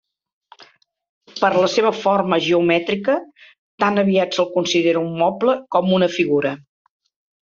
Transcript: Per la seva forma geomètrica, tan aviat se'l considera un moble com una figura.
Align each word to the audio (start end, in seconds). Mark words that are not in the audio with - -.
Per 1.41 1.51
la 1.63 1.67
seva 1.73 1.91
forma 2.05 2.39
geomètrica, 2.45 3.17
tan 3.85 4.05
aviat 4.05 4.39
se'l 4.39 4.49
considera 4.57 5.05
un 5.07 5.13
moble 5.23 5.59
com 5.77 5.95
una 5.99 6.09
figura. 6.19 6.57